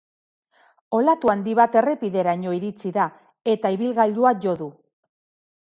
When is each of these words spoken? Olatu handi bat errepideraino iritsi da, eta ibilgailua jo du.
Olatu 0.99 1.31
handi 1.33 1.53
bat 1.59 1.77
errepideraino 1.83 2.55
iritsi 2.61 2.93
da, 2.97 3.07
eta 3.55 3.73
ibilgailua 3.79 4.35
jo 4.47 4.59
du. 4.65 4.73